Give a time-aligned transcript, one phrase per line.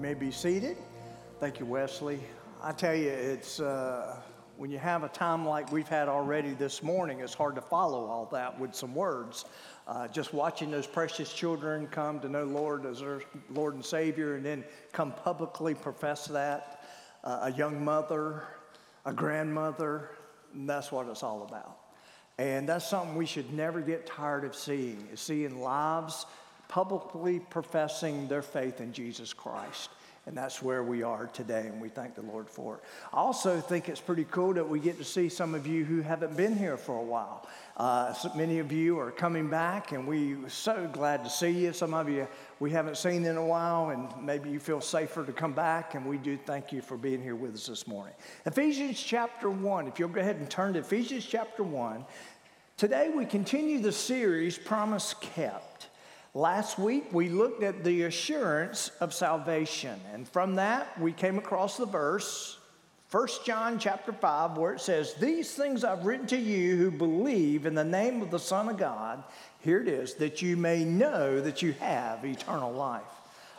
[0.00, 0.78] may be seated.
[1.40, 2.20] Thank you, Wesley.
[2.62, 4.16] I tell you, it's uh,
[4.56, 8.06] when you have a time like we've had already this morning, it's hard to follow
[8.06, 9.44] all that with some words.
[9.86, 14.36] Uh, just watching those precious children come to know Lord as their Lord and Savior,
[14.36, 16.82] and then come publicly profess that.
[17.22, 18.44] Uh, a young mother,
[19.04, 20.12] a grandmother,
[20.54, 21.76] that's what it's all about.
[22.38, 26.24] And that's something we should never get tired of seeing, is seeing lives
[26.70, 29.90] publicly professing their faith in Jesus Christ.
[30.26, 32.82] And that's where we are today, and we thank the Lord for it.
[33.12, 36.02] I also think it's pretty cool that we get to see some of you who
[36.02, 37.48] haven't been here for a while.
[37.76, 41.50] Uh, so many of you are coming back, and we are so glad to see
[41.50, 41.72] you.
[41.72, 42.28] Some of you
[42.60, 46.06] we haven't seen in a while, and maybe you feel safer to come back, and
[46.06, 48.14] we do thank you for being here with us this morning.
[48.46, 52.04] Ephesians chapter 1, if you'll go ahead and turn to Ephesians chapter 1.
[52.76, 55.69] Today we continue the series Promise Kept.
[56.34, 61.76] Last week, we looked at the assurance of salvation, and from that, we came across
[61.76, 62.56] the verse,
[63.10, 67.66] 1 John chapter 5, where it says, These things I've written to you who believe
[67.66, 69.24] in the name of the Son of God,
[69.58, 73.02] here it is, that you may know that you have eternal life.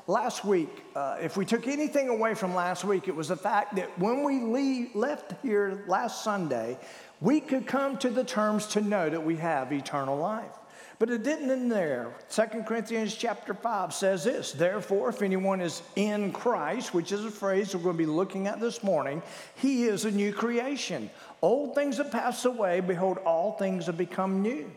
[0.08, 3.76] Last week, uh, if we took anything away from last week, it was the fact
[3.76, 6.78] that when we leave, left here last Sunday,
[7.20, 10.61] we could come to the terms to know that we have eternal life.
[11.02, 12.14] But it didn't end there.
[12.30, 17.32] 2 Corinthians chapter 5 says this Therefore, if anyone is in Christ, which is a
[17.32, 19.24] phrase we're going to be looking at this morning,
[19.56, 21.10] he is a new creation.
[21.42, 24.70] Old things have passed away, behold, all things have become new.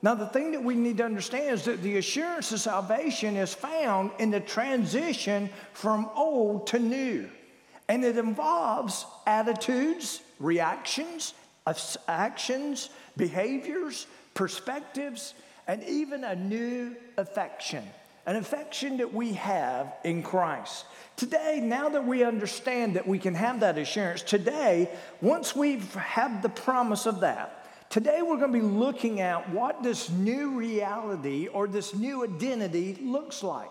[0.00, 3.52] Now, the thing that we need to understand is that the assurance of salvation is
[3.52, 7.28] found in the transition from old to new.
[7.88, 11.34] And it involves attitudes, reactions,
[12.06, 15.34] actions, behaviors, perspectives,
[15.66, 17.84] and even a new affection,
[18.26, 20.84] an affection that we have in Christ.
[21.16, 26.42] Today, now that we understand that we can have that assurance, today, once we've had
[26.42, 31.46] the promise of that, Today, we're going to be looking at what this new reality
[31.46, 33.70] or this new identity looks like.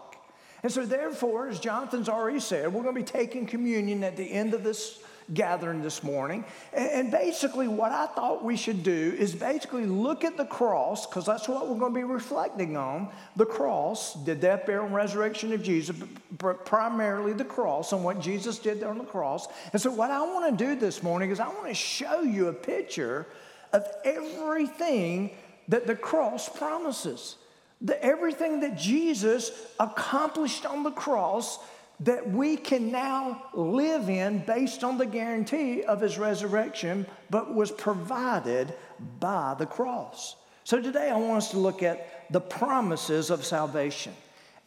[0.64, 4.24] And so, therefore, as Jonathan's already said, we're going to be taking communion at the
[4.24, 5.03] end of this
[5.34, 6.44] gathering this morning.
[6.74, 11.26] And basically, what I thought we should do is basically look at the cross, because
[11.26, 15.54] that's what we're going to be reflecting on the cross, the death, burial, and resurrection
[15.54, 15.96] of Jesus,
[16.38, 19.48] but primarily the cross and what Jesus did on the cross.
[19.72, 22.48] And so, what I want to do this morning is I want to show you
[22.48, 23.28] a picture
[23.72, 25.32] of everything
[25.68, 27.36] that the cross promises.
[27.82, 31.60] The, everything that Jesus accomplished on the cross
[32.04, 37.72] that we can now live in based on the guarantee of his resurrection, but was
[37.72, 38.74] provided
[39.20, 40.36] by the cross.
[40.64, 44.14] So today I want us to look at the promises of salvation.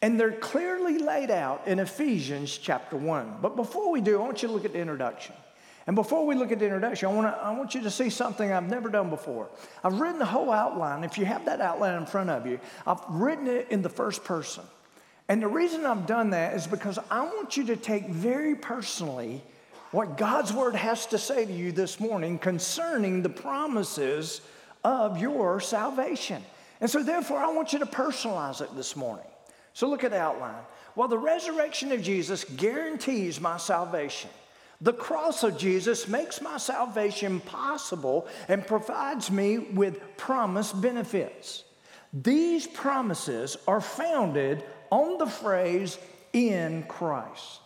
[0.03, 3.39] And they're clearly laid out in Ephesians chapter 1.
[3.41, 5.35] But before we do, I want you to look at the introduction.
[5.87, 8.53] And before we look at the introduction, I, wanna, I want you to see something
[8.53, 9.49] I've never done before.
[9.85, 11.05] I've written the whole outline.
[11.05, 14.25] If you have that outline in front of you, I've written it in the first
[14.25, 14.65] person.
[15.29, 19.43] And the reason I've done that is because I want you to take very personally
[19.91, 24.41] what God's word has to say to you this morning concerning the promises
[24.85, 26.43] of your salvation.
[26.81, 29.27] And so, therefore, I want you to personalize it this morning.
[29.73, 30.63] So, look at the outline.
[30.95, 34.31] Well, the resurrection of Jesus guarantees my salvation.
[34.81, 41.65] The cross of Jesus makes my salvation possible and provides me with promised benefits.
[42.13, 45.99] These promises are founded on the phrase
[46.33, 47.61] in Christ.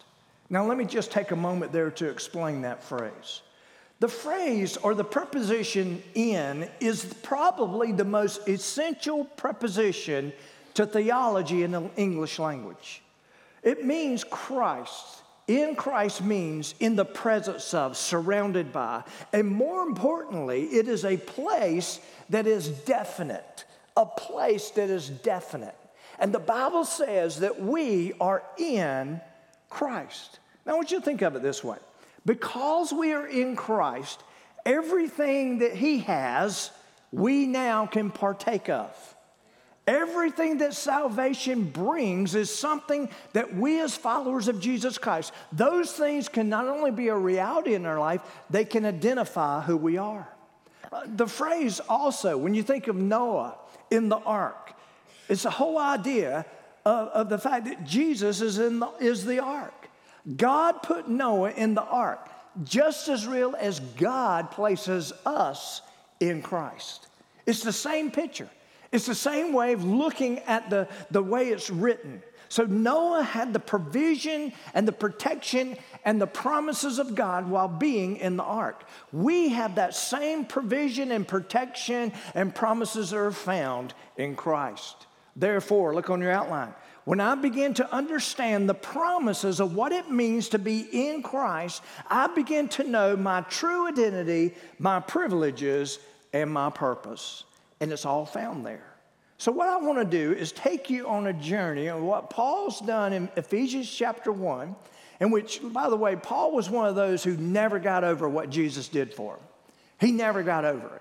[0.49, 3.43] Now, let me just take a moment there to explain that phrase.
[4.01, 10.33] The phrase or the preposition in is probably the most essential preposition
[10.75, 13.03] to theology in the English language.
[13.63, 15.23] It means Christ.
[15.47, 19.03] In Christ means in the presence of, surrounded by,
[19.33, 22.01] and more importantly, it is a place
[22.31, 23.65] that is definite,
[23.97, 25.75] a place that is definite.
[26.21, 29.21] And the Bible says that we are in
[29.71, 30.39] Christ.
[30.67, 31.79] Now, I want you to think of it this way
[32.27, 34.23] because we are in Christ,
[34.67, 36.71] everything that He has,
[37.11, 38.95] we now can partake of.
[39.87, 46.29] Everything that salvation brings is something that we, as followers of Jesus Christ, those things
[46.29, 48.21] can not only be a reality in our life,
[48.51, 50.29] they can identify who we are.
[50.93, 53.57] Uh, the phrase also, when you think of Noah
[53.91, 54.75] in the ark,
[55.31, 56.45] it's the whole idea
[56.85, 59.89] of, of the fact that Jesus is, in the, is the ark.
[60.37, 62.29] God put Noah in the ark
[62.65, 65.83] just as real as God places us
[66.19, 67.07] in Christ.
[67.47, 68.51] It's the same picture.
[68.93, 72.23] It's the same way of looking at the, the way it's written.
[72.49, 78.17] So Noah had the provision and the protection and the promises of God while being
[78.17, 78.83] in the ark.
[79.13, 85.07] We have that same provision and protection and promises that are found in Christ.
[85.41, 86.75] Therefore, look on your outline.
[87.05, 91.83] When I begin to understand the promises of what it means to be in Christ,
[92.09, 95.99] I begin to know my true identity, my privileges,
[96.35, 97.45] and my purpose.
[97.81, 98.85] And it's all found there.
[99.39, 102.79] So, what I want to do is take you on a journey of what Paul's
[102.81, 104.77] done in Ephesians chapter 1,
[105.21, 108.51] in which, by the way, Paul was one of those who never got over what
[108.51, 109.43] Jesus did for him.
[109.99, 111.01] He never got over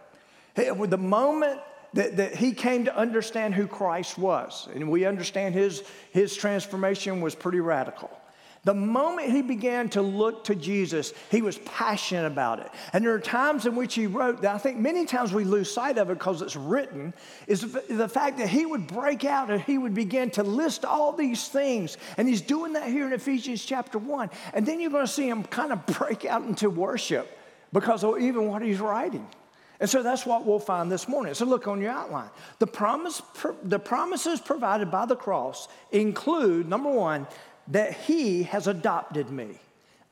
[0.55, 0.89] it.
[0.89, 1.59] The moment
[1.93, 7.21] that, that he came to understand who Christ was, and we understand his, his transformation
[7.21, 8.09] was pretty radical.
[8.65, 12.69] The moment he began to look to Jesus, he was passionate about it.
[12.91, 15.71] And there are times in which he wrote that I think many times we lose
[15.71, 17.13] sight of it because it's written,
[17.47, 21.13] is the fact that he would break out and he would begin to list all
[21.13, 21.97] these things.
[22.17, 24.29] And he's doing that here in Ephesians chapter 1.
[24.53, 27.37] And then you're going to see him kind of break out into worship
[27.71, 29.25] because of even what he's writing.
[29.79, 31.33] And so that's what we'll find this morning.
[31.33, 32.29] So look on your outline.
[32.59, 33.21] The, promise,
[33.63, 37.27] the promises provided by the cross include number one,
[37.69, 39.57] that He has adopted me.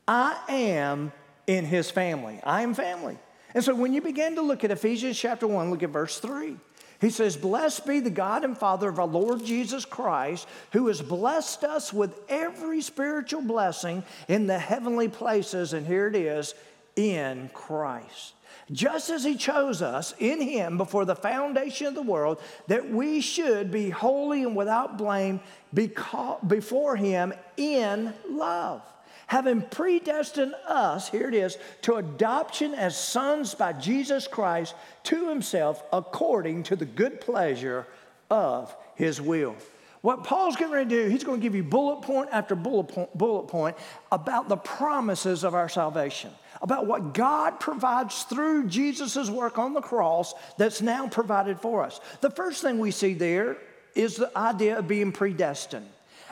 [0.06, 1.12] I am
[1.46, 2.40] in His family.
[2.44, 3.18] I am family.
[3.54, 6.56] And so when you begin to look at Ephesians chapter 1, look at verse 3.
[7.00, 11.02] He says, Blessed be the God and Father of our Lord Jesus Christ, who has
[11.02, 15.74] blessed us with every spiritual blessing in the heavenly places.
[15.74, 16.54] And here it is
[16.96, 18.34] in Christ
[18.72, 23.20] just as he chose us in him before the foundation of the world, that we
[23.20, 25.40] should be holy and without blame
[25.72, 28.82] before him in love.
[29.28, 34.74] Having predestined us, here it is, to adoption as sons by Jesus Christ
[35.04, 37.86] to himself according to the good pleasure
[38.30, 39.54] of his will.
[40.00, 42.84] What Paul's getting ready to do, he's going to give you bullet point after bullet
[42.84, 43.76] point, bullet point
[44.12, 46.30] about the promises of our salvation
[46.62, 52.00] about what God provides through Jesus' work on the cross that's now provided for us.
[52.20, 53.58] The first thing we see there
[53.94, 55.88] is the idea of being predestined.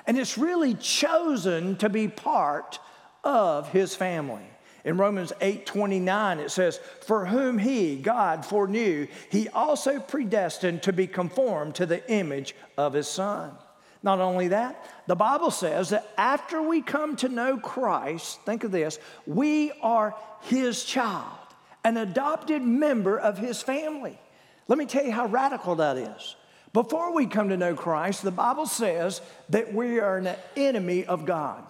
[0.06, 2.78] And it's really chosen to be part
[3.24, 4.46] of his family.
[4.86, 10.92] In Romans 8 29, it says, For whom he, God, foreknew, he also predestined to
[10.92, 13.50] be conformed to the image of his son.
[14.04, 18.70] Not only that, the Bible says that after we come to know Christ, think of
[18.70, 21.36] this, we are his child,
[21.82, 24.20] an adopted member of his family.
[24.68, 26.36] Let me tell you how radical that is.
[26.72, 31.26] Before we come to know Christ, the Bible says that we are an enemy of
[31.26, 31.64] God.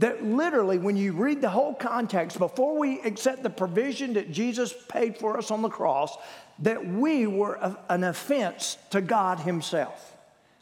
[0.00, 4.74] That literally, when you read the whole context, before we accept the provision that Jesus
[4.88, 6.16] paid for us on the cross,
[6.60, 7.58] that we were
[7.90, 10.16] an offense to God Himself.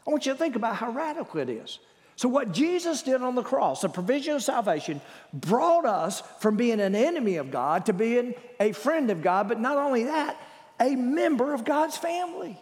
[0.05, 1.79] I want you to think about how radical it is.
[2.17, 4.99] So, what Jesus did on the cross, the provision of salvation,
[5.33, 9.61] brought us from being an enemy of God to being a friend of God, but
[9.61, 10.35] not only that,
[10.81, 12.59] a member of God's family.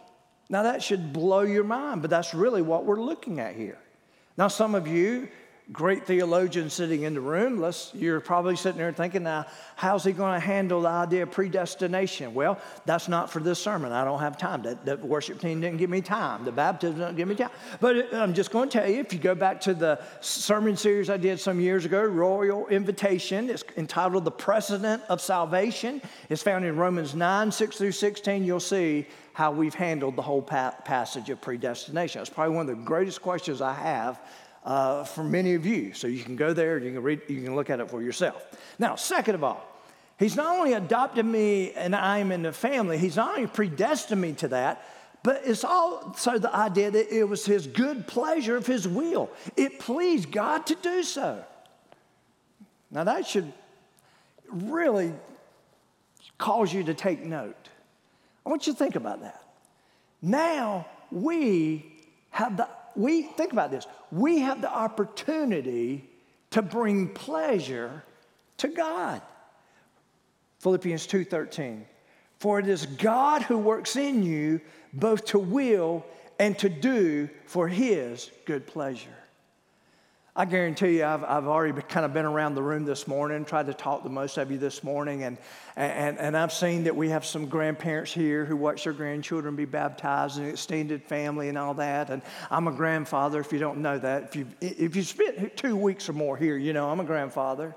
[0.48, 3.78] Now, that should blow your mind, but that's really what we're looking at here.
[4.36, 5.28] Now, some of you
[5.70, 7.60] great theologian sitting in the room.
[7.60, 11.30] Let's, you're probably sitting there thinking, now, how's he going to handle the idea of
[11.30, 12.32] predestination?
[12.32, 13.92] Well, that's not for this sermon.
[13.92, 14.62] I don't have time.
[14.62, 16.44] The, worship team didn't give me time.
[16.44, 17.50] The baptism didn't give me time.
[17.80, 21.10] But I'm just going to tell you if you go back to the sermon series
[21.10, 26.00] I did some years ago, Royal Invitation, it's entitled The Precedent of Salvation.
[26.30, 28.44] It's found in Romans 9, 6 through 16.
[28.44, 32.22] You'll see how we've handled the whole pa- passage of predestination.
[32.22, 34.20] It's probably one of the greatest questions I have
[34.64, 35.92] uh, for many of you.
[35.94, 38.46] So you can go there you can, read, you can look at it for yourself.
[38.78, 39.64] Now, second of all,
[40.18, 44.20] He's not only adopted me and I am in the family, He's not only predestined
[44.20, 44.84] me to that,
[45.22, 49.30] but it's also the idea that it was His good pleasure of His will.
[49.56, 51.44] It pleased God to do so.
[52.90, 53.52] Now, that should
[54.48, 55.12] really
[56.38, 57.68] cause you to take note.
[58.46, 59.42] I want you to think about that.
[60.22, 61.84] Now we
[62.30, 63.86] have the we think about this.
[64.10, 66.10] We have the opportunity
[66.50, 68.02] to bring pleasure
[68.58, 69.22] to God.
[70.58, 71.86] Philippians 2:13.
[72.38, 74.60] For it is God who works in you
[74.92, 76.04] both to will
[76.38, 79.17] and to do for his good pleasure.
[80.38, 83.66] I guarantee you, I've, I've already kind of been around the room this morning, tried
[83.66, 85.36] to talk to most of you this morning, and,
[85.74, 89.64] and, and I've seen that we have some grandparents here who watch their grandchildren be
[89.64, 92.10] baptized and extended family and all that.
[92.10, 94.22] And I'm a grandfather, if you don't know that.
[94.22, 97.74] If you if you spent two weeks or more here, you know I'm a grandfather.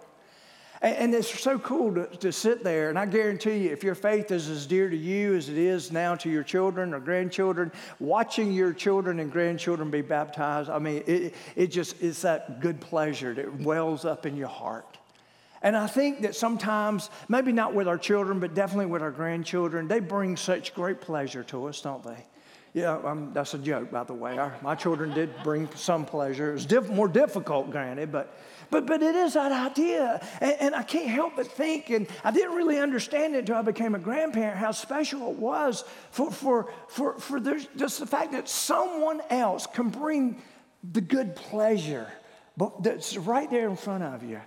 [0.82, 2.90] And, it's so cool to, to sit there.
[2.90, 5.92] And I guarantee you, if your faith is as dear to you as it is
[5.92, 11.04] now to your children or grandchildren, watching your children and grandchildren be baptized, I mean,
[11.06, 14.98] it, it just is that good pleasure that wells up in your heart.
[15.62, 19.88] And I think that sometimes, maybe not with our children, but definitely with our grandchildren,
[19.88, 22.26] they bring such great pleasure to us, don't they?
[22.74, 24.38] Yeah, um, that's a joke, by the way.
[24.38, 26.52] Our, my children did bring some pleasure.
[26.52, 28.36] It was diff- more difficult, granted, but
[28.72, 30.26] but, but it is that idea.
[30.40, 33.62] And, and I can't help but think, and I didn't really understand it until I
[33.62, 38.50] became a grandparent, how special it was for, for, for, for just the fact that
[38.50, 40.42] someone else can bring
[40.92, 42.08] the good pleasure
[42.82, 44.40] that's right there in front of you.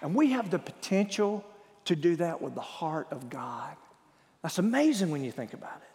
[0.00, 1.44] And we have the potential
[1.86, 3.76] to do that with the heart of God.
[4.42, 5.88] That's amazing when you think about it.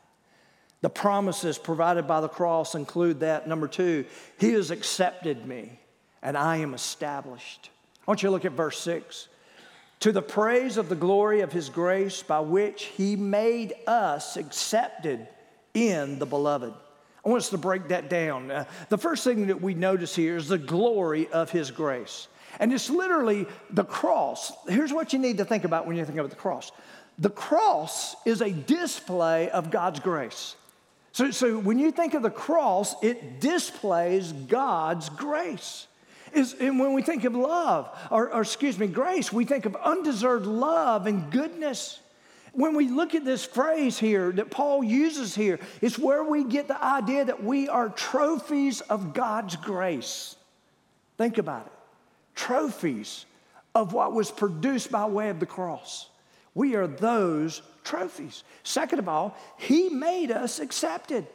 [0.82, 3.48] The promises provided by the cross include that.
[3.48, 4.06] Number two,
[4.40, 5.80] He has accepted me
[6.22, 7.70] and I am established.
[8.08, 9.28] I want you to look at verse 6.
[10.02, 15.28] To the praise of the glory of his grace by which he made us accepted
[15.74, 16.74] in the beloved.
[17.26, 18.50] I want us to break that down.
[18.50, 22.30] Uh, the first thing that we notice here is the glory of his grace.
[22.60, 24.54] And it's literally the cross.
[24.70, 26.72] Here's what you need to think about when you think about the cross
[27.20, 30.56] the cross is a display of God's grace.
[31.14, 35.88] So, so when you think of the cross, it displays God's grace
[36.34, 39.76] is and when we think of love, or, or excuse me, grace, we think of
[39.76, 42.00] undeserved love and goodness.
[42.54, 46.68] When we look at this phrase here that Paul uses here, it's where we get
[46.68, 50.36] the idea that we are trophies of God's grace.
[51.18, 51.72] Think about it
[52.38, 53.26] trophies
[53.76, 56.10] of what was produced by way of the cross.
[56.54, 58.44] We are those trophies.
[58.64, 61.28] Second of all, He made us accepted.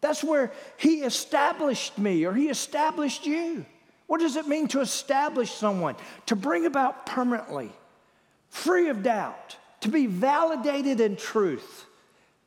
[0.00, 3.64] That's where He established me or He established you.
[4.08, 5.94] What does it mean to establish someone?
[6.26, 7.70] To bring about permanently,
[8.48, 11.84] free of doubt, to be validated in truth,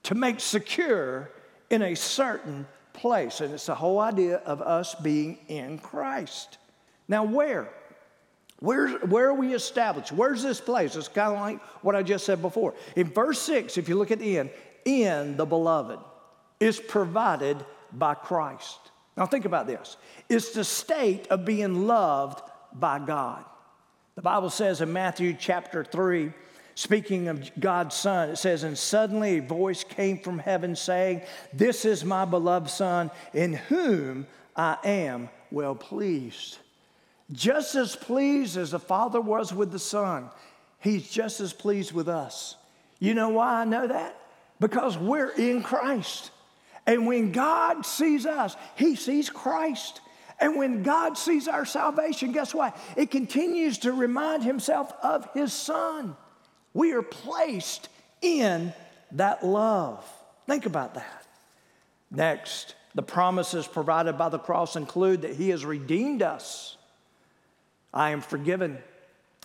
[0.03, 1.29] to make secure
[1.69, 3.41] in a certain place.
[3.41, 6.57] And it's the whole idea of us being in Christ.
[7.07, 7.69] Now, where?
[8.59, 10.11] Where, where are we established?
[10.11, 10.95] Where's this place?
[10.95, 12.73] It's kind of like what I just said before.
[12.95, 14.49] In verse 6, if you look at the end,
[14.83, 15.99] in the beloved
[16.59, 18.90] is provided by Christ.
[19.17, 19.97] Now, think about this
[20.29, 22.41] it's the state of being loved
[22.73, 23.45] by God.
[24.15, 26.33] The Bible says in Matthew chapter 3,
[26.75, 31.21] speaking of God's Son, it says, And suddenly a voice came from heaven saying,
[31.53, 36.57] This is my beloved Son, in whom I am well pleased.
[37.31, 40.29] Just as pleased as the Father was with the Son,
[40.79, 42.55] He's just as pleased with us.
[42.99, 44.19] You know why I know that?
[44.59, 46.31] Because we're in Christ.
[46.85, 50.01] And when God sees us, He sees Christ.
[50.39, 52.75] And when God sees our salvation, guess what?
[52.97, 56.15] It continues to remind Himself of His Son.
[56.73, 57.89] We are placed
[58.21, 58.73] in
[59.11, 60.03] that love.
[60.47, 61.25] Think about that.
[62.09, 66.77] Next, the promises provided by the cross include that He has redeemed us.
[67.93, 68.79] I am forgiven.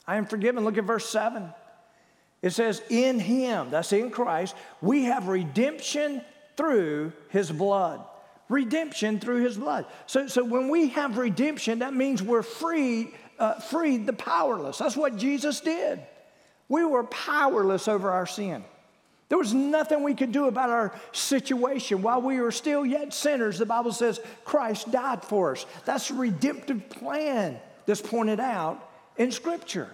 [0.06, 0.64] I am forgiven.
[0.64, 1.52] Look at verse 7.
[2.42, 6.22] It says, In Him, that's in Christ, we have redemption
[6.56, 8.04] through his blood.
[8.48, 9.86] Redemption through his blood.
[10.06, 14.78] So, so when we have redemption, that means we're free, uh, freed the powerless.
[14.78, 16.00] That's what Jesus did.
[16.68, 18.64] We were powerless over our sin.
[19.28, 22.02] There was nothing we could do about our situation.
[22.02, 25.66] While we were still yet sinners, the Bible says Christ died for us.
[25.84, 29.90] That's a redemptive plan that's pointed out in Scripture.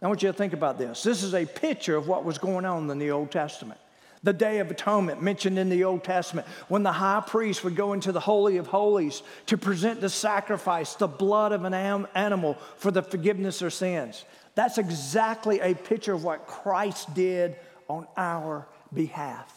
[0.00, 1.02] I want you to think about this.
[1.02, 3.80] This is a picture of what was going on in the Old Testament
[4.24, 7.92] the Day of Atonement mentioned in the Old Testament, when the high priest would go
[7.92, 12.90] into the Holy of Holies to present the sacrifice, the blood of an animal for
[12.90, 14.24] the forgiveness of sins.
[14.54, 19.52] That's exactly a picture of what Christ did on our behalf.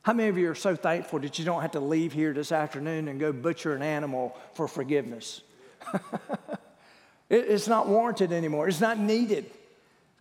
[0.00, 2.50] How many of you are so thankful that you don't have to leave here this
[2.50, 5.42] afternoon and go butcher an animal for forgiveness?
[7.30, 9.50] it's not warranted anymore, it's not needed.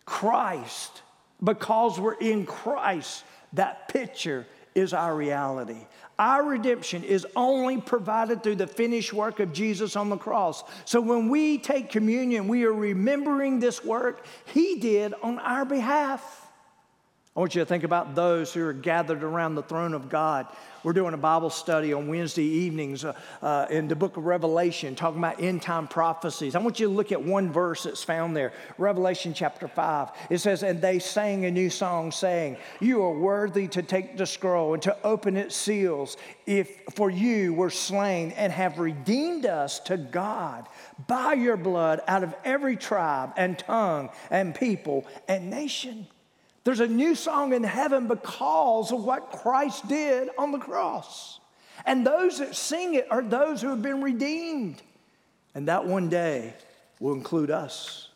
[0.05, 1.01] Christ,
[1.41, 5.85] because we're in Christ, that picture is our reality.
[6.17, 10.63] Our redemption is only provided through the finished work of Jesus on the cross.
[10.85, 16.47] So when we take communion, we are remembering this work He did on our behalf.
[17.35, 20.47] I want you to think about those who are gathered around the throne of God.
[20.83, 24.95] We're doing a Bible study on Wednesday evenings uh, uh, in the book of Revelation,
[24.95, 26.55] talking about end time prophecies.
[26.55, 30.09] I want you to look at one verse that's found there Revelation chapter 5.
[30.31, 34.25] It says, And they sang a new song, saying, You are worthy to take the
[34.25, 39.79] scroll and to open its seals, if for you were slain and have redeemed us
[39.81, 40.67] to God
[41.07, 46.07] by your blood out of every tribe and tongue and people and nation.
[46.63, 51.39] There's a new song in heaven because of what Christ did on the cross.
[51.85, 54.81] And those that sing it are those who have been redeemed.
[55.55, 56.53] And that one day
[56.99, 58.09] will include us.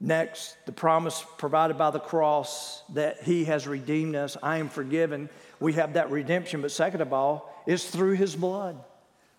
[0.00, 4.36] Next, the promise provided by the cross that He has redeemed us.
[4.42, 5.28] I am forgiven.
[5.60, 6.62] We have that redemption.
[6.62, 8.82] But second of all, is through His blood.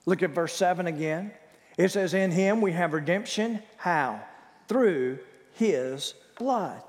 [0.06, 1.32] Look at verse 7 again.
[1.78, 3.62] It says, In Him we have redemption.
[3.75, 4.22] How?
[4.68, 5.20] Through
[5.56, 6.82] His blood.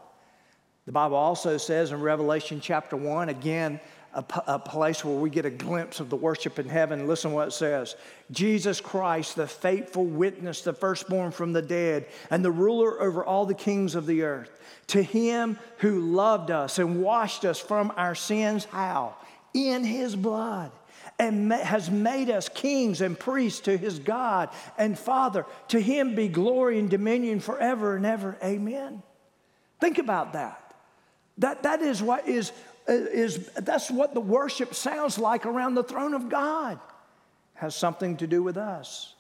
[0.87, 3.81] The Bible also says in Revelation chapter 1, again,
[4.15, 7.09] a, a, place where we get a glimpse of the worship in heaven.
[7.09, 7.97] Listen what it says
[8.31, 13.45] Jesus Christ, the faithful witness, the firstborn from the dead, and the ruler over all
[13.45, 14.51] the kings of the earth.
[14.89, 19.17] To him who loved us and washed us from our sins, how?
[19.53, 20.71] In his blood.
[21.19, 25.47] And has made us kings and priests to his God and Father.
[25.69, 28.37] To him be glory and dominion forever and ever.
[28.43, 29.03] Amen.
[29.81, 30.64] Think about that.
[31.39, 32.53] That, that is what is,
[32.89, 36.79] uh, is, that's what the worship sounds like around the throne of God.
[37.55, 39.15] Has something to do with us.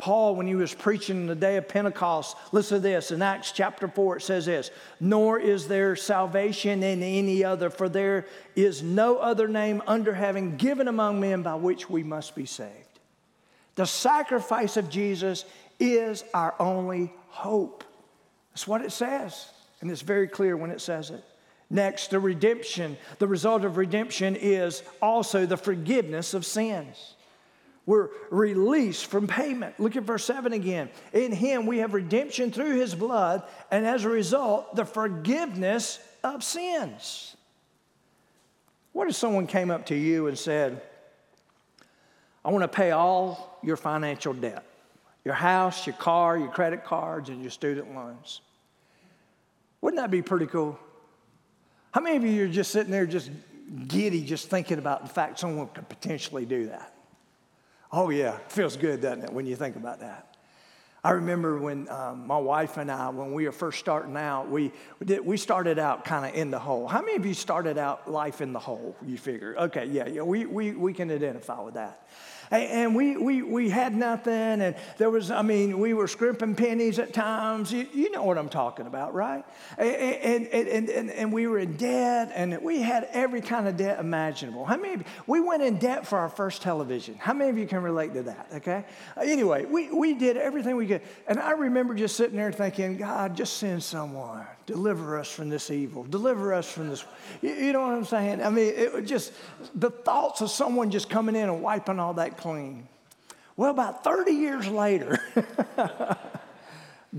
[0.00, 3.10] Paul, when he was preaching the day of Pentecost, listen to this.
[3.10, 7.86] In Acts chapter 4, it says this Nor is there salvation in any other, for
[7.86, 8.24] there
[8.56, 12.98] is no other name under heaven given among men by which we must be saved.
[13.74, 15.44] The sacrifice of Jesus
[15.78, 17.84] is our only hope.
[18.52, 19.50] That's what it says.
[19.82, 21.24] And it's very clear when it says it.
[21.70, 22.98] Next, the redemption.
[23.20, 27.14] The result of redemption is also the forgiveness of sins.
[27.86, 29.78] We're released from payment.
[29.78, 30.90] Look at verse 7 again.
[31.12, 36.44] In him we have redemption through his blood, and as a result, the forgiveness of
[36.44, 37.36] sins.
[38.92, 40.82] What if someone came up to you and said,
[42.44, 44.64] I want to pay all your financial debt
[45.22, 48.40] your house, your car, your credit cards, and your student loans?
[49.80, 50.78] Wouldn't that be pretty cool?
[51.92, 53.30] How many of you are just sitting there just
[53.88, 56.94] giddy, just thinking about the fact someone could potentially do that?
[57.92, 60.26] Oh, yeah, feels good, doesn't it, when you think about that?
[61.02, 64.70] I remember when um, my wife and I, when we were first starting out, we,
[64.98, 66.86] we, did, we started out kind of in the hole.
[66.86, 69.56] How many of you started out life in the hole, you figure?
[69.58, 72.06] Okay, yeah, yeah, we, we, we can identify with that
[72.50, 74.32] and we, we, we had nothing.
[74.32, 77.72] And there was, I mean, we were scrimping pennies at times.
[77.72, 79.44] You, you know what I'm talking about, right?
[79.78, 84.00] And, and, and, and, we were in debt, and we had every kind of debt
[84.00, 84.64] imaginable.
[84.64, 87.14] How many we went in debt for our first television?
[87.18, 88.84] How many of you can relate to that, okay?
[89.20, 91.02] Anyway, we, we did everything we could.
[91.28, 94.44] And I remember just sitting there thinking, God, just send someone.
[94.66, 96.04] Deliver us from this evil.
[96.04, 97.04] Deliver us from this.
[97.42, 98.42] You, you know what I'm saying?
[98.42, 99.32] I mean, it was just,
[99.74, 102.88] the thoughts of someone just coming in and wiping all that clean.
[103.56, 105.18] Well, about 30 years later,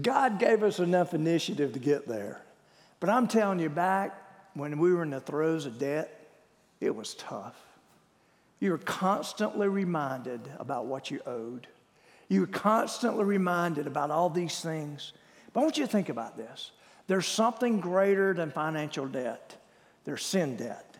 [0.02, 2.42] God gave us enough initiative to get there.
[3.00, 4.18] But I'm telling you, back
[4.54, 6.30] when we were in the throes of debt,
[6.80, 7.56] it was tough.
[8.60, 11.68] You were constantly reminded about what you owed.
[12.28, 15.14] You were constantly reminded about all these things.
[15.54, 16.72] But I want you to think about this.
[17.08, 19.56] There's something greater than financial debt.
[20.06, 20.98] There's sin debt.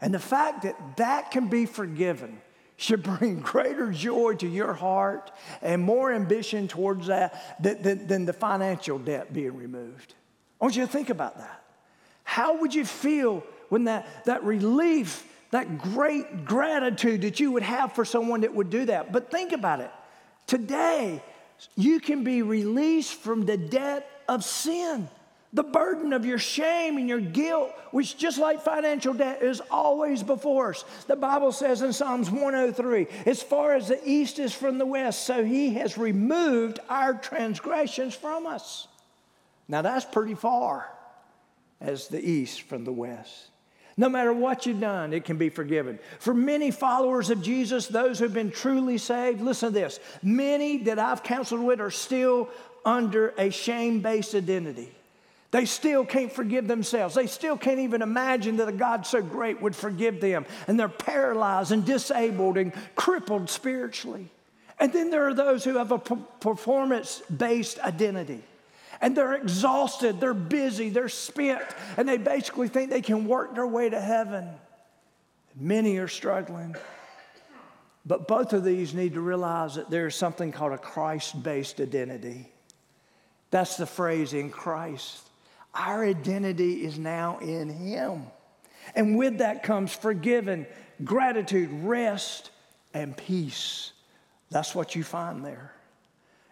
[0.00, 2.40] And the fact that that can be forgiven
[2.78, 8.32] should bring greater joy to your heart and more ambition towards that than, than, the
[8.32, 10.14] financial debt being removed.
[10.60, 11.64] I want you to think about that.
[12.22, 17.94] How would you feel when that, that relief, that great gratitude that you would have
[17.94, 19.12] for someone that would do that?
[19.12, 19.90] But think about it.
[20.46, 21.20] Today,
[21.74, 25.08] you can be released from the debt of sin
[25.52, 30.22] the burden of your shame and your guilt, which just like financial debt is always
[30.22, 30.84] before us.
[31.06, 35.24] The Bible says in Psalms 103 as far as the east is from the west,
[35.24, 38.88] so he has removed our transgressions from us.
[39.68, 40.90] Now that's pretty far
[41.80, 43.48] as the east from the west.
[43.96, 45.98] No matter what you've done, it can be forgiven.
[46.20, 50.98] For many followers of Jesus, those who've been truly saved, listen to this many that
[50.98, 52.50] I've counseled with are still
[52.84, 54.92] under a shame based identity.
[55.50, 57.14] They still can't forgive themselves.
[57.14, 60.44] They still can't even imagine that a God so great would forgive them.
[60.66, 64.28] And they're paralyzed and disabled and crippled spiritually.
[64.78, 68.42] And then there are those who have a performance based identity.
[69.00, 71.62] And they're exhausted, they're busy, they're spent,
[71.96, 74.48] and they basically think they can work their way to heaven.
[75.54, 76.74] Many are struggling.
[78.04, 82.50] But both of these need to realize that there's something called a Christ based identity.
[83.50, 85.27] That's the phrase in Christ.
[85.78, 88.24] Our identity is now in Him.
[88.94, 90.66] And with that comes forgiven,
[91.04, 92.50] gratitude, rest,
[92.92, 93.92] and peace.
[94.50, 95.72] That's what you find there.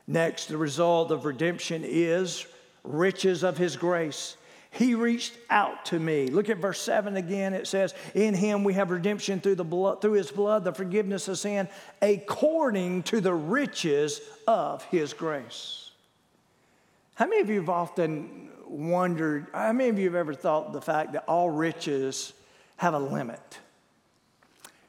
[0.07, 2.47] Next, the result of redemption is
[2.85, 4.37] riches of His grace.
[4.71, 6.27] He reached out to me.
[6.29, 7.55] Look at verse 7 again.
[7.55, 11.29] It says, In him we have redemption through, the blood, through his blood, the forgiveness
[11.29, 11.67] of sin,
[12.03, 15.93] according to the riches of his grace.
[17.15, 20.81] How many of you have often wondered, how many of you have ever thought the
[20.81, 22.33] fact that all riches
[22.76, 23.59] have a limit?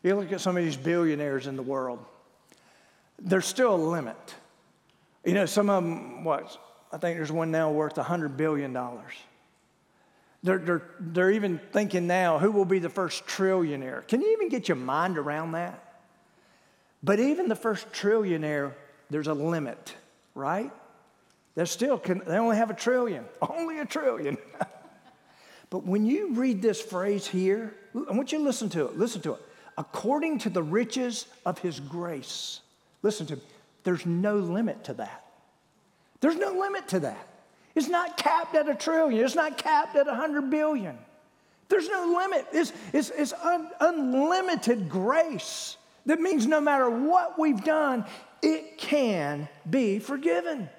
[0.04, 2.04] You look at some of these billionaires in the world,
[3.20, 4.36] there's still a limit.
[5.26, 6.58] You know, some of them, what,
[6.92, 8.74] I think there's one now worth $100 billion.
[10.44, 14.08] They're, they're, they're even thinking now who will be the first trillionaire.
[14.08, 15.84] Can you even get your mind around that?
[17.04, 18.74] But even the first trillionaire,
[19.10, 19.96] there's a limit,
[20.36, 20.72] right?
[21.58, 24.38] They still can, they only have a trillion, only a trillion.
[25.72, 28.96] but when you read this phrase here, I want you to listen to it.
[28.96, 29.42] Listen to it.
[29.76, 32.62] According to the riches of his grace.
[33.02, 33.42] Listen to me.
[33.84, 35.26] There's no limit to that.
[36.22, 37.28] There's no limit to that.
[37.74, 40.96] It's not capped at a trillion, it's not capped at a hundred billion.
[41.70, 42.46] There's no limit.
[42.54, 45.78] It's, it's, it's un, unlimited grace.
[46.06, 48.06] That means no matter what we've done,
[48.44, 50.70] it can be forgiven.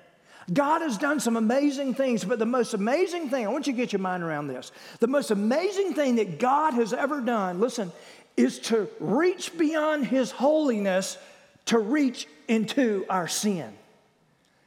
[0.53, 3.77] God has done some amazing things, but the most amazing thing, I want you to
[3.77, 4.73] get your mind around this.
[4.99, 7.93] The most amazing thing that God has ever done, listen,
[8.37, 11.19] is to reach beyond His holiness
[11.67, 13.71] to reach into our sin.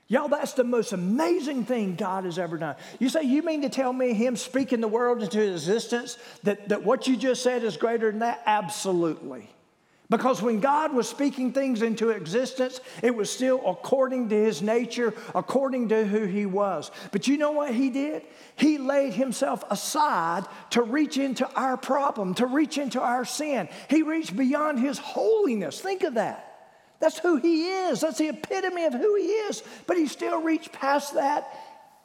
[0.08, 2.76] Y'all, that's the most amazing thing God has ever done.
[3.00, 6.84] You say, you mean to tell me Him speaking the world into existence, that, that
[6.84, 8.44] what you just said is greater than that?
[8.46, 9.50] Absolutely.
[10.12, 15.14] Because when God was speaking things into existence, it was still according to His nature,
[15.34, 16.92] according to who He was.
[17.14, 18.24] But you know what He did?
[18.58, 23.70] He laid Himself aside to reach into our problem, to reach into our sin.
[23.90, 25.80] He reached beyond His holiness.
[25.80, 26.50] Think of that.
[27.00, 28.02] That's who he is.
[28.02, 29.64] That's the epitome of who he is.
[29.88, 31.48] But he still reached past that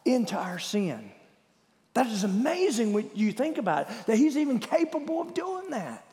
[0.05, 1.11] into our sin.
[1.95, 6.06] That is amazing when you think about it, that he's even capable of doing that.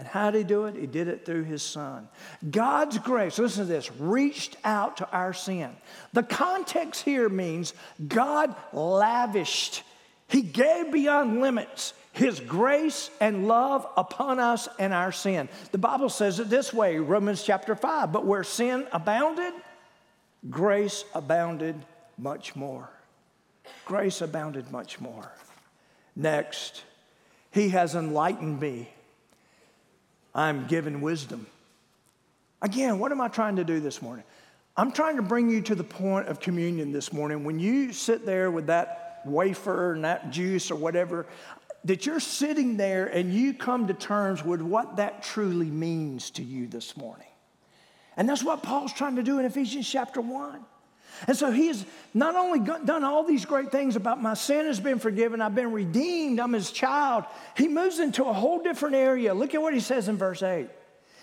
[0.00, 0.76] And how did he do it?
[0.76, 2.08] He did it through his son.
[2.50, 5.76] God's grace, listen to this, reached out to our sin.
[6.14, 7.74] The context here means
[8.08, 9.82] God lavished,
[10.26, 15.50] he gave beyond limits his grace and love upon us and our sin.
[15.70, 19.52] The Bible says it this way, Romans chapter 5, but where sin abounded,
[20.48, 21.76] grace abounded
[22.16, 22.88] much more.
[23.84, 25.30] Grace abounded much more.
[26.16, 26.84] Next,
[27.50, 28.88] he has enlightened me.
[30.34, 31.46] I'm given wisdom.
[32.62, 34.24] Again, what am I trying to do this morning?
[34.76, 37.44] I'm trying to bring you to the point of communion this morning.
[37.44, 41.26] When you sit there with that wafer and that juice or whatever,
[41.84, 46.42] that you're sitting there and you come to terms with what that truly means to
[46.42, 47.26] you this morning.
[48.16, 50.64] And that's what Paul's trying to do in Ephesians chapter 1.
[51.26, 54.98] And so he's not only done all these great things about my sin has been
[54.98, 57.24] forgiven, I've been redeemed, I'm his child.
[57.56, 59.34] He moves into a whole different area.
[59.34, 60.68] Look at what he says in verse 8.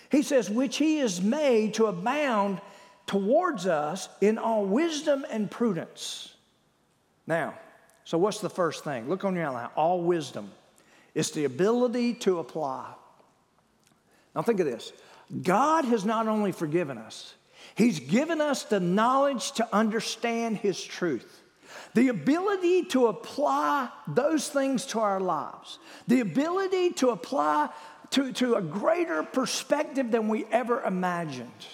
[0.10, 2.62] He says, which he is made to abound
[3.08, 6.34] towards us in all wisdom and prudence.
[7.26, 7.56] Now,
[8.08, 9.10] so, what's the first thing?
[9.10, 9.68] Look on your outline.
[9.76, 10.50] All wisdom.
[11.14, 12.86] It's the ability to apply.
[14.34, 14.94] Now, think of this
[15.42, 17.34] God has not only forgiven us,
[17.78, 21.44] He's given us the knowledge to understand His truth.
[21.94, 27.70] The ability to apply those things to our lives, the ability to apply
[28.12, 31.68] to, to a greater perspective than we ever imagined.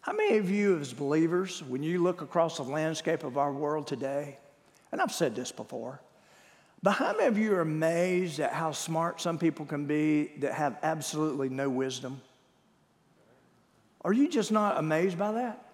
[0.00, 3.86] How many of you, as believers, when you look across the landscape of our world
[3.86, 4.38] today,
[4.90, 6.00] and I've said this before,
[6.82, 10.54] but how many of you are amazed at how smart some people can be that
[10.54, 12.20] have absolutely no wisdom?
[14.02, 15.64] Are you just not amazed by that?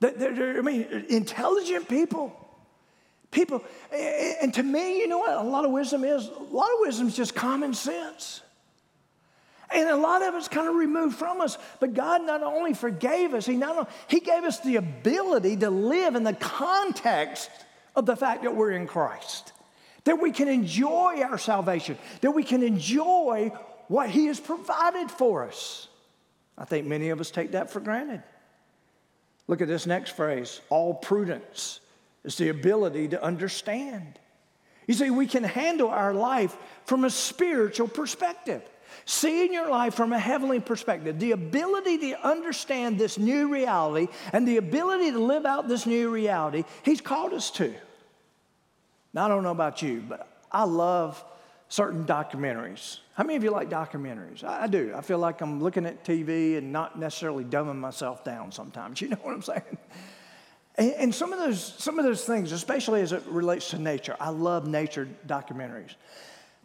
[0.00, 2.32] They're, they're, I mean, intelligent people.
[3.30, 6.26] People, and to me, you know what a lot of wisdom is?
[6.26, 8.40] A lot of wisdom is just common sense.
[9.70, 11.58] And a lot of it's kind of removed from us.
[11.80, 15.70] But God not only forgave us, He not only, He gave us the ability to
[15.70, 17.50] live in the context
[17.96, 19.52] of the fact that we're in Christ,
[20.04, 23.50] that we can enjoy our salvation, that we can enjoy
[23.88, 25.88] what He has provided for us.
[26.58, 28.22] I think many of us take that for granted.
[29.46, 31.80] Look at this next phrase all prudence.
[32.24, 34.18] is the ability to understand.
[34.86, 38.62] You see, we can handle our life from a spiritual perspective.
[39.04, 44.48] Seeing your life from a heavenly perspective, the ability to understand this new reality and
[44.48, 47.74] the ability to live out this new reality, He's called us to.
[49.12, 51.22] Now, I don't know about you, but I love
[51.68, 52.98] certain documentaries.
[53.16, 54.44] How many of you like documentaries?
[54.44, 54.92] I, I do.
[54.94, 59.00] I feel like I'm looking at TV and not necessarily dumbing myself down sometimes.
[59.06, 59.78] You know what I'm saying?
[60.76, 64.16] And, and some of those, some of those things, especially as it relates to nature,
[64.20, 65.94] I love nature documentaries.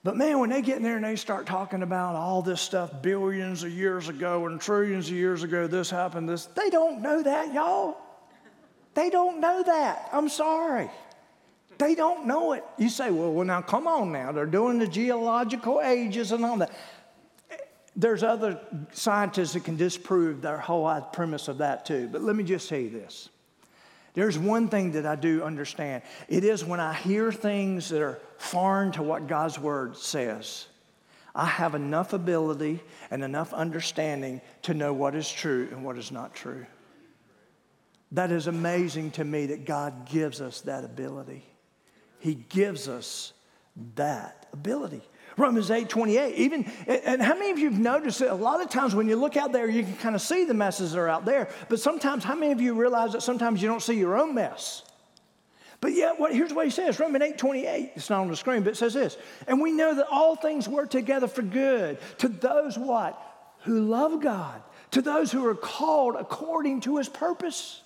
[0.03, 3.01] But man, when they get in there and they start talking about all this stuff
[3.01, 7.23] billions of years ago and trillions of years ago, this happened, this, they don't know
[7.23, 7.97] that, y'all.
[8.93, 10.09] They don't know that.
[10.11, 10.89] I'm sorry.
[11.81, 12.63] They don't know it.
[12.77, 14.31] You say, well, well, now come on now.
[14.31, 16.71] They're doing the geological ages and all that.
[17.95, 22.07] There's other scientists that can disprove their whole premise of that too.
[22.11, 23.29] But let me just say this.
[24.13, 26.03] There's one thing that I do understand.
[26.29, 30.67] It is when I hear things that are foreign to what God's word says,
[31.33, 36.11] I have enough ability and enough understanding to know what is true and what is
[36.11, 36.67] not true.
[38.11, 41.47] That is amazing to me that God gives us that ability.
[42.21, 43.33] He gives us
[43.95, 45.01] that ability.
[45.37, 46.35] Romans 8 28.
[46.35, 49.15] Even, and how many of you have noticed that a lot of times when you
[49.15, 51.49] look out there, you can kind of see the messes that are out there.
[51.67, 54.83] But sometimes, how many of you realize that sometimes you don't see your own mess?
[55.79, 57.91] But yet, what, here's what he says Romans 8 28.
[57.95, 59.17] It's not on the screen, but it says this.
[59.47, 63.19] And we know that all things work together for good to those what?
[63.63, 67.80] Who love God, to those who are called according to his purpose.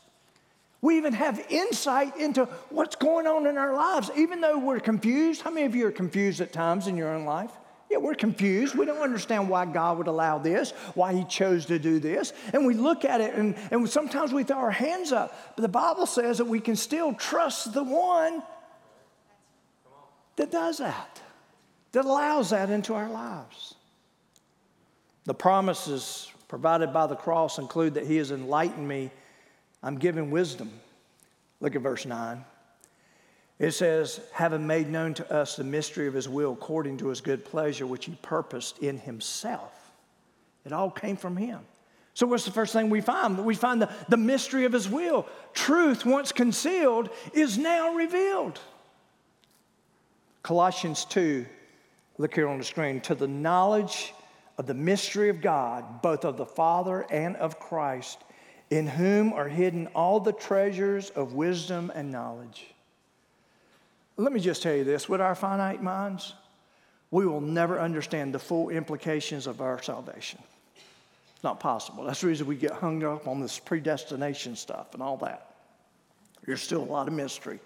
[0.81, 5.41] We even have insight into what's going on in our lives, even though we're confused.
[5.41, 7.51] How many of you are confused at times in your own life?
[7.89, 8.75] Yeah, we're confused.
[8.75, 12.33] We don't understand why God would allow this, why He chose to do this.
[12.53, 15.55] And we look at it and, and sometimes we throw our hands up.
[15.55, 18.41] But the Bible says that we can still trust the one
[20.35, 21.21] that does that,
[21.91, 23.75] that allows that into our lives.
[25.25, 29.11] The promises provided by the cross include that He has enlightened me
[29.86, 30.71] I'm given wisdom.
[31.62, 32.43] Look at verse 9.
[33.60, 37.21] It says, having made known to us the mystery of his will according to his
[37.21, 39.71] good pleasure, which he purposed in himself.
[40.65, 41.60] It all came from him.
[42.15, 43.38] So, what's the first thing we find?
[43.45, 45.28] We find the, the mystery of his will.
[45.54, 48.60] Truth, once concealed, is now revealed.
[50.41, 51.45] Colossians 2,
[52.17, 54.13] look here on the screen, to the knowledge
[54.58, 58.24] of the mystery of God, both of the Father and of Christ
[58.69, 62.65] in whom are hidden all the treasures of wisdom and knowledge.
[64.17, 66.34] Let me just tell you this with our finite minds,
[67.12, 70.39] we will never understand the full implications of our salvation.
[71.36, 72.06] It's not possible.
[72.06, 75.54] That's the reason we get hung up on this predestination stuff and all that.
[76.45, 77.60] There's still a lot of mystery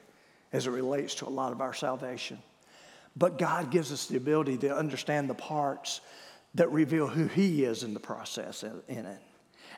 [0.52, 2.40] as it relates to a lot of our salvation.
[3.16, 6.02] But God gives us the ability to understand the parts
[6.56, 9.20] that reveal who He is in the process in it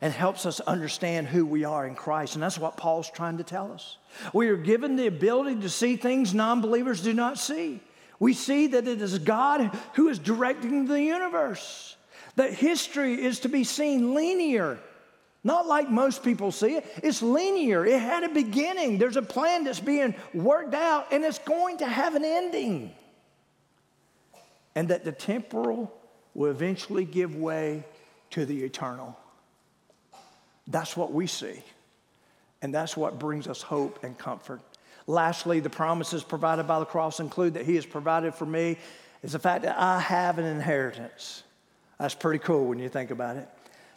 [0.02, 2.34] and helps us understand who we are in Christ.
[2.34, 3.98] And that's what Paul's trying to tell us.
[4.34, 7.80] We are given the ability to see things non believers do not see.
[8.20, 11.96] We see that it is God who is directing the universe,
[12.36, 14.80] that history is to be seen linear.
[15.44, 16.86] Not like most people see it.
[17.02, 17.84] It's linear.
[17.84, 19.00] It had a beginning.
[19.00, 22.92] There's a plan that's being worked out, and it's going to have an ending.
[24.76, 25.92] And that the temporal
[26.36, 27.84] will eventually give way
[28.32, 29.18] to the eternal.
[30.72, 31.62] That's what we see.
[32.62, 34.62] And that's what brings us hope and comfort.
[35.08, 38.78] Lastly, the promises provided by the cross include that He has provided for me
[39.24, 41.44] is the fact that I have an inheritance.
[42.00, 43.48] That's pretty cool when you think about it.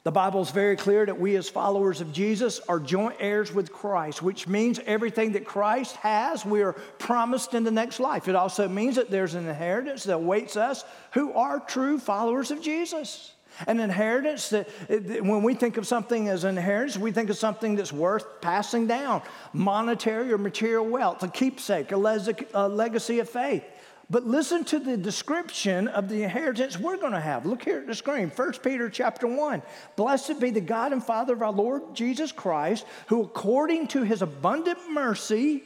[0.03, 3.73] The Bible is very clear that we, as followers of Jesus, are joint heirs with
[3.73, 8.29] Christ, which means everything that Christ has, we are promised in the next life.
[8.29, 12.61] It also means that there's an inheritance that awaits us who are true followers of
[12.61, 13.34] Jesus.
[13.67, 17.77] An inheritance that, when we think of something as an inheritance, we think of something
[17.77, 23.65] that's worth passing down monetary or material wealth, a keepsake, a, legacy of faith.
[24.11, 27.47] But listen to the description of the inheritance we're going to have.
[27.47, 28.29] Look here at the screen.
[28.29, 29.63] 1 Peter chapter 1.
[29.97, 34.21] Blessed be the God and Father of our Lord Jesus Christ, who according to his
[34.21, 35.65] abundant mercy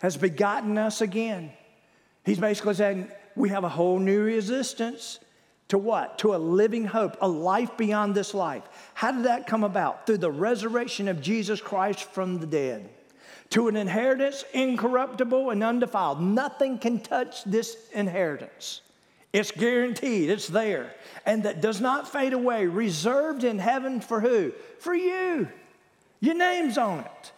[0.00, 1.50] has begotten us again.
[2.24, 5.18] He's basically saying we have a whole new existence.
[5.68, 6.18] To what?
[6.18, 8.62] To a living hope, a life beyond this life.
[8.94, 10.06] How did that come about?
[10.06, 12.88] Through the resurrection of Jesus Christ from the dead.
[13.50, 16.20] To an inheritance incorruptible and undefiled.
[16.20, 18.80] Nothing can touch this inheritance.
[19.32, 20.94] It's guaranteed, it's there.
[21.26, 24.52] And that does not fade away, reserved in heaven for who?
[24.78, 25.48] For you.
[26.20, 27.32] Your name's on it.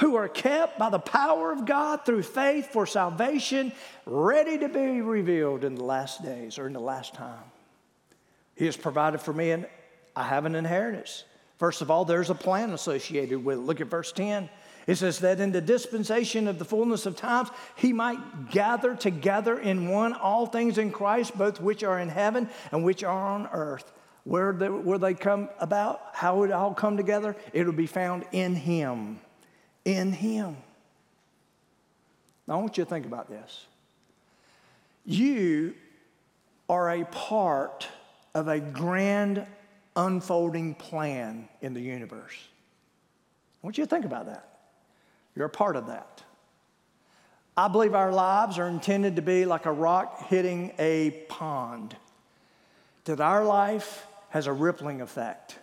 [0.00, 3.72] who are kept by the power of God through faith for salvation,
[4.06, 7.44] ready to be revealed in the last days or in the last time.
[8.56, 9.66] He has provided for me, and
[10.14, 11.24] I have an inheritance.
[11.58, 13.62] First of all, there's a plan associated with it.
[13.62, 14.48] Look at verse 10.
[14.86, 19.58] It says that in the dispensation of the fullness of times, he might gather together
[19.58, 23.48] in one all things in Christ, both which are in heaven and which are on
[23.52, 23.90] earth.
[24.24, 27.36] Where they, where they come about, how it all come together?
[27.52, 29.20] it'll be found in him.
[29.84, 30.56] In him.
[32.46, 33.66] Now, I want you to think about this.
[35.06, 35.74] You
[36.68, 37.88] are a part
[38.34, 39.46] of a grand
[39.96, 42.36] unfolding plan in the universe.
[43.62, 44.48] I want you to think about that.
[45.36, 46.22] You're a part of that.
[47.56, 51.96] I believe our lives are intended to be like a rock hitting a pond,
[53.04, 55.56] that our life has a rippling effect.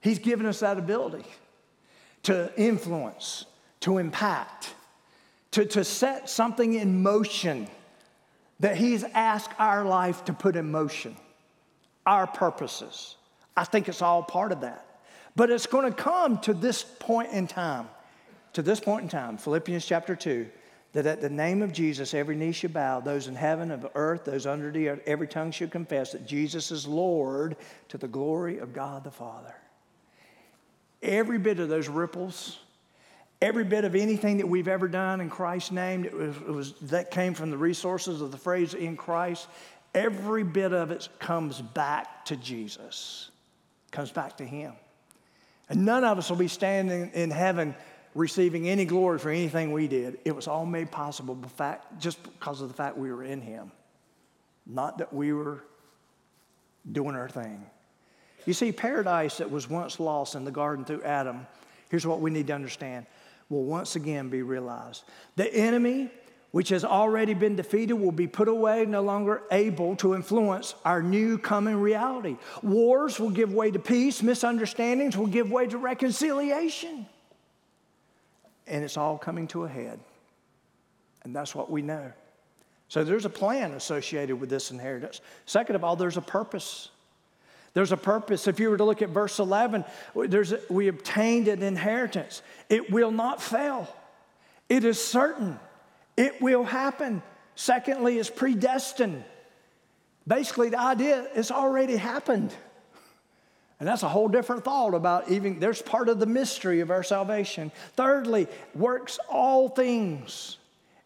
[0.00, 1.24] He's given us that ability
[2.24, 3.44] to influence,
[3.80, 4.74] to impact,
[5.52, 7.68] to, to set something in motion
[8.58, 11.16] that He's asked our life to put in motion,
[12.06, 13.16] our purposes.
[13.56, 14.86] I think it's all part of that.
[15.36, 17.88] But it's going to come to this point in time,
[18.54, 20.48] to this point in time, Philippians chapter 2,
[20.92, 24.24] that at the name of Jesus, every knee should bow, those in heaven, of earth,
[24.24, 27.56] those under the earth, every tongue should confess that Jesus is Lord
[27.88, 29.54] to the glory of God the Father.
[31.02, 32.58] Every bit of those ripples,
[33.40, 36.72] every bit of anything that we've ever done in Christ's name, it was, it was,
[36.82, 39.46] that came from the resources of the phrase in Christ.
[39.94, 43.30] Every bit of it comes back to Jesus,
[43.90, 44.74] comes back to Him.
[45.68, 47.74] And none of us will be standing in heaven
[48.14, 50.18] receiving any glory for anything we did.
[50.24, 51.38] It was all made possible
[51.98, 53.70] just because of the fact we were in Him,
[54.66, 55.62] not that we were
[56.90, 57.64] doing our thing.
[58.46, 61.46] You see, paradise that was once lost in the garden through Adam,
[61.88, 63.06] here's what we need to understand,
[63.48, 65.04] will once again be realized.
[65.36, 66.10] The enemy,
[66.50, 71.02] which has already been defeated, will be put away, no longer able to influence our
[71.02, 72.36] new coming reality.
[72.62, 77.06] Wars will give way to peace, misunderstandings will give way to reconciliation.
[78.66, 80.00] And it's all coming to a head.
[81.22, 82.12] And that's what we know.
[82.88, 85.20] So there's a plan associated with this inheritance.
[85.46, 86.88] Second of all, there's a purpose.
[87.72, 88.48] There's a purpose.
[88.48, 89.84] If you were to look at verse 11,
[90.26, 92.42] there's we obtained an inheritance.
[92.68, 93.86] It will not fail.
[94.68, 95.60] It is certain.
[96.20, 97.22] It will happen.
[97.54, 99.24] Secondly, it's predestined.
[100.28, 102.52] Basically, the idea it's already happened.
[103.78, 107.02] And that's a whole different thought about even, there's part of the mystery of our
[107.02, 107.72] salvation.
[107.96, 110.58] Thirdly, works all things.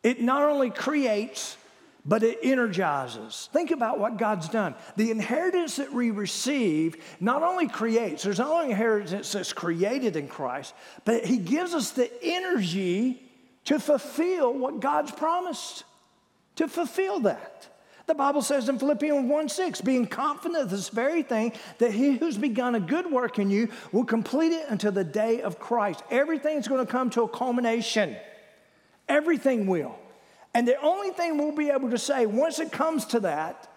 [0.03, 1.57] It not only creates,
[2.05, 3.49] but it energizes.
[3.53, 4.75] Think about what God's done.
[4.97, 10.27] The inheritance that we receive not only creates, there's not only inheritance that's created in
[10.27, 10.75] Christ,
[11.05, 13.21] but He gives us the energy
[13.65, 15.85] to fulfill what God's promised,
[16.57, 17.69] to fulfill that.
[18.07, 22.17] The Bible says in Philippians 1 6, being confident of this very thing, that he
[22.17, 26.03] who's begun a good work in you will complete it until the day of Christ.
[26.11, 28.15] Everything's going to come to a culmination.
[29.09, 29.99] Everything will.
[30.53, 33.69] And the only thing we'll be able to say once it comes to that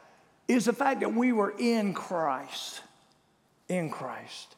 [0.48, 2.82] is the fact that we were in Christ,
[3.70, 4.56] in Christ,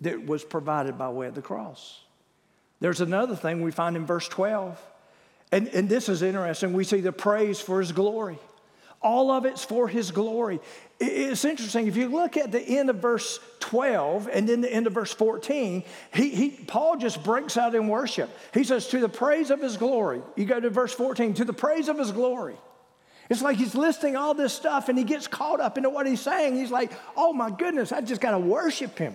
[0.00, 2.00] that was provided by way of the cross.
[2.80, 4.80] There's another thing we find in verse 12,
[5.50, 6.72] and, and this is interesting.
[6.72, 8.38] We see the praise for his glory.
[9.00, 10.58] All of it's for his glory.
[10.98, 11.86] It's interesting.
[11.86, 15.14] If you look at the end of verse 12 and then the end of verse
[15.14, 18.28] 14, he, he, Paul just breaks out in worship.
[18.52, 20.20] He says, To the praise of his glory.
[20.34, 22.56] You go to verse 14, to the praise of his glory.
[23.30, 26.20] It's like he's listing all this stuff and he gets caught up into what he's
[26.20, 26.56] saying.
[26.56, 29.14] He's like, Oh my goodness, I just got to worship him.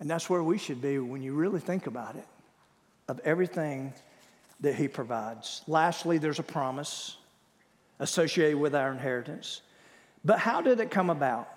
[0.00, 2.26] And that's where we should be when you really think about it
[3.08, 3.92] of everything
[4.60, 5.62] that he provides.
[5.66, 7.16] Lastly, there's a promise
[7.98, 9.62] associated with our inheritance.
[10.24, 11.48] But how did it come about?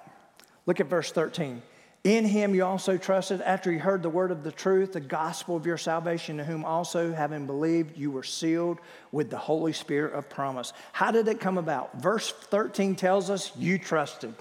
[0.66, 1.62] Look at verse 13.
[2.06, 5.58] In him you also trusted after you heard the word of the truth, the gospel
[5.58, 8.80] of your salvation, to whom also, having believed, you were sealed
[9.12, 10.72] with the Holy Spirit of promise.
[10.94, 12.02] How did it come about?
[12.02, 14.34] Verse 13 tells us you trusted.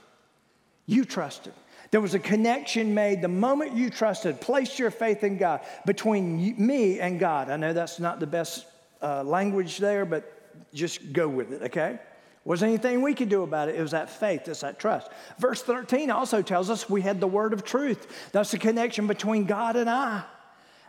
[0.86, 1.52] You trusted.
[1.90, 6.54] There was a connection made the moment you trusted, placed your faith in God between
[6.58, 7.50] me and God.
[7.50, 8.66] I know that's not the best
[9.00, 10.34] uh, language there, but
[10.74, 11.98] just go with it, okay?
[12.44, 13.76] Wasn't anything we could do about it.
[13.76, 15.10] It was that faith, it's that trust.
[15.38, 18.30] Verse 13 also tells us we had the word of truth.
[18.32, 20.24] That's the connection between God and I.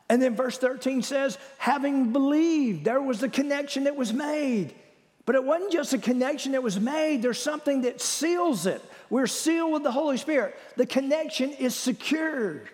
[0.09, 4.73] And then verse 13 says, having believed, there was the connection that was made.
[5.25, 8.81] But it wasn't just a connection that was made, there's something that seals it.
[9.09, 10.55] We're sealed with the Holy Spirit.
[10.75, 12.69] The connection is secured.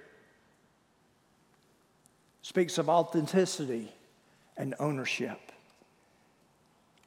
[2.41, 3.91] speaks of authenticity
[4.55, 5.39] and ownership.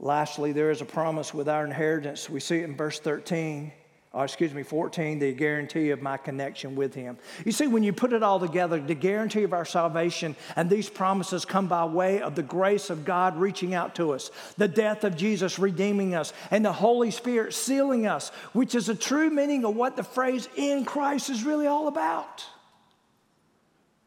[0.01, 2.29] Lastly, there is a promise with our inheritance.
[2.31, 3.72] We see it in verse 13
[4.12, 7.18] or excuse me, 14, the guarantee of my connection with Him.
[7.44, 10.88] You see, when you put it all together, the guarantee of our salvation and these
[10.88, 15.04] promises come by way of the grace of God reaching out to us, the death
[15.04, 19.64] of Jesus redeeming us, and the Holy Spirit sealing us, which is a true meaning
[19.66, 22.46] of what the phrase in Christ is really all about.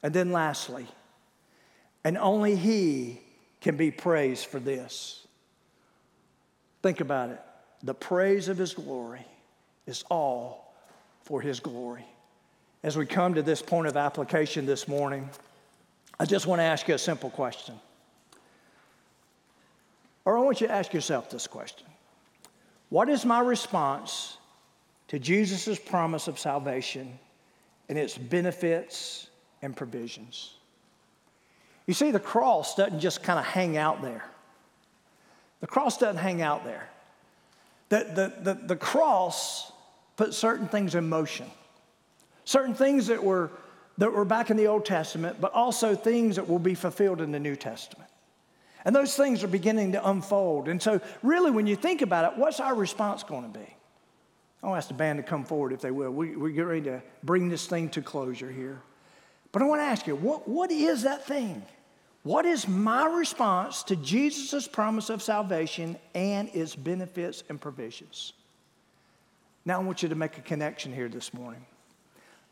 [0.02, 0.88] And then lastly,
[2.04, 3.22] and only He
[3.62, 5.28] can be praised for this.
[6.82, 7.40] Think about it
[7.84, 9.26] the praise of His glory
[9.86, 10.74] is all
[11.24, 12.06] for His glory.
[12.84, 15.30] As we come to this point of application this morning,
[16.20, 17.76] I just want to ask you a simple question.
[20.26, 21.88] Or I want you to ask yourself this question
[22.90, 24.38] What is my response
[25.08, 27.20] to Jesus' promise of salvation
[27.90, 29.28] and its benefits
[29.62, 30.56] and provisions?
[31.88, 34.24] You see, the cross doesn't just kind of hang out there.
[35.60, 36.88] The cross doesn't hang out there.
[37.92, 39.70] The, the, the, the cross
[40.16, 41.46] put certain things in motion.
[42.46, 43.52] Certain things that were,
[43.98, 47.34] that were back in the Old Testament, but also things that will be fulfilled in
[47.34, 48.10] the New Testament.
[48.86, 50.70] And those things are beginning to unfold.
[50.70, 53.76] And so, really, when you think about it, what's our response going to be?
[54.64, 56.12] I'll ask the band to come forward if they will.
[56.12, 58.82] We, we get ready to bring this thing to closure here.
[59.52, 61.62] But I want to ask you, what, what is that thing?
[62.24, 68.34] What is my response to Jesus' promise of salvation and its benefits and provisions?
[69.66, 71.66] Now I want you to make a connection here this morning.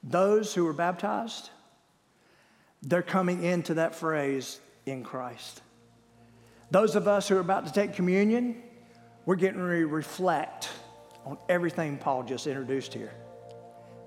[0.03, 1.51] Those who are baptized,
[2.81, 5.61] they're coming into that phrase in Christ.
[6.71, 8.61] Those of us who are about to take communion,
[9.25, 10.69] we're getting ready to reflect
[11.25, 13.11] on everything Paul just introduced here.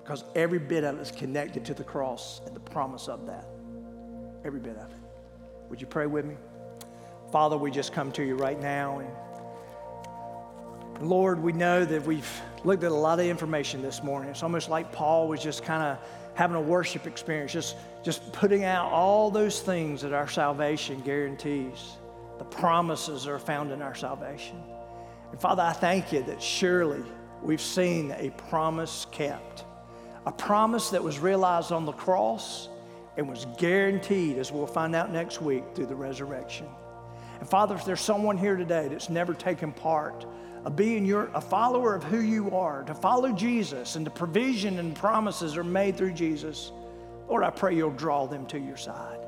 [0.01, 3.47] Because every bit of it is connected to the cross and the promise of that.
[4.43, 5.02] Every bit of it.
[5.73, 6.35] Would you pray with me?
[7.31, 8.99] Father, we just come to you right now.
[8.99, 9.09] And
[11.09, 12.29] Lord, we know that we've
[12.63, 14.29] looked at a lot of information this morning.
[14.29, 15.97] It's almost like Paul was just kind of
[16.35, 21.93] having a worship experience, just, just putting out all those things that our salvation guarantees,
[22.37, 24.61] the promises that are found in our salvation.
[25.31, 27.01] And Father, I thank you that surely
[27.41, 29.65] we've seen a promise kept,
[30.27, 32.69] a promise that was realized on the cross
[33.17, 36.67] and was guaranteed, as we'll find out next week, through the resurrection.
[37.39, 40.25] And Father, if there's someone here today that's never taken part
[40.65, 44.79] of being your, a follower of who you are, to follow Jesus, and the provision
[44.79, 46.71] and promises are made through Jesus,
[47.27, 49.19] Lord, I pray you'll draw them to your side,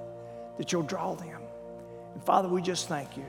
[0.58, 1.42] that you'll draw them.
[2.14, 3.26] And Father, we just thank you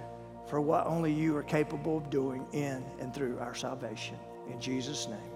[0.48, 4.16] for what only you are capable of doing in and through our salvation.
[4.50, 5.35] In Jesus' name.